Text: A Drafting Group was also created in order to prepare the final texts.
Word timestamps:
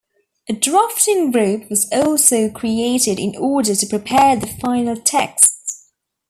A 0.49 0.53
Drafting 0.53 1.29
Group 1.29 1.69
was 1.69 1.87
also 1.91 2.49
created 2.49 3.19
in 3.19 3.35
order 3.37 3.75
to 3.75 3.85
prepare 3.85 4.35
the 4.35 4.47
final 4.47 4.95
texts. 4.95 5.91